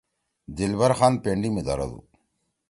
دلبر 0.57 0.91
خان 0.97 1.13
پنڈی 1.23 1.49
می 1.53 1.61
دھردُو۔ 1.67 1.99